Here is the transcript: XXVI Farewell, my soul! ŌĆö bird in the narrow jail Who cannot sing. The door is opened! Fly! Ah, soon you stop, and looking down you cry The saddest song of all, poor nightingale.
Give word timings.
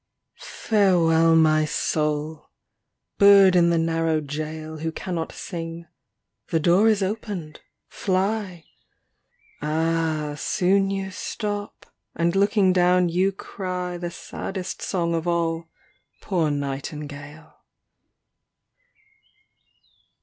XXVI 0.39 0.43
Farewell, 0.43 1.35
my 1.35 1.63
soul! 1.63 2.37
ŌĆö 2.49 3.17
bird 3.19 3.55
in 3.55 3.69
the 3.69 3.77
narrow 3.77 4.19
jail 4.19 4.79
Who 4.79 4.91
cannot 4.91 5.31
sing. 5.31 5.85
The 6.47 6.59
door 6.59 6.87
is 6.89 7.03
opened! 7.03 7.59
Fly! 7.87 8.65
Ah, 9.61 10.33
soon 10.35 10.89
you 10.89 11.11
stop, 11.11 11.85
and 12.15 12.35
looking 12.35 12.73
down 12.73 13.09
you 13.09 13.31
cry 13.31 13.97
The 13.99 14.09
saddest 14.09 14.81
song 14.81 15.13
of 15.13 15.27
all, 15.27 15.65
poor 16.19 16.49
nightingale. 16.49 17.57